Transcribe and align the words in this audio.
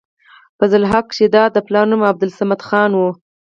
فضل 0.59 0.81
حق 0.91 1.07
شېدا 1.17 1.43
د 1.51 1.57
پلار 1.67 1.85
نوم 1.91 2.01
عبدالصمد 2.11 2.61
خان 2.67 2.91
وۀ 2.99 3.07